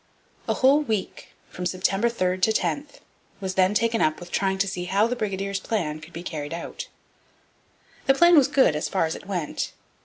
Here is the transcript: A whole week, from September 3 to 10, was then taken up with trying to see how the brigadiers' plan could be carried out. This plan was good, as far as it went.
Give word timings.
A 0.49 0.55
whole 0.55 0.81
week, 0.81 1.35
from 1.51 1.67
September 1.67 2.09
3 2.09 2.39
to 2.39 2.51
10, 2.51 2.87
was 3.39 3.53
then 3.53 3.75
taken 3.75 4.01
up 4.01 4.19
with 4.19 4.31
trying 4.31 4.57
to 4.57 4.67
see 4.67 4.85
how 4.85 5.05
the 5.05 5.15
brigadiers' 5.15 5.59
plan 5.59 5.99
could 6.01 6.11
be 6.11 6.23
carried 6.23 6.55
out. 6.55 6.87
This 8.07 8.17
plan 8.17 8.35
was 8.35 8.47
good, 8.47 8.75
as 8.75 8.89
far 8.89 9.05
as 9.05 9.13
it 9.13 9.27
went. 9.27 9.73